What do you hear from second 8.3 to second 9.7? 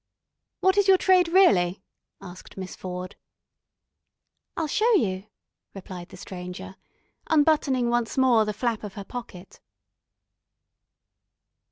the flap of her pocket.